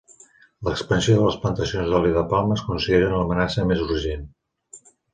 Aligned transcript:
L'expansió 0.67 1.17
de 1.19 1.25
les 1.27 1.37
plantacions 1.43 1.93
d'oli 1.93 2.15
de 2.17 2.25
palma 2.33 2.59
es 2.59 2.65
consideren 2.73 3.17
l'amenaça 3.21 3.71
més 3.75 3.89
urgent. 3.89 4.29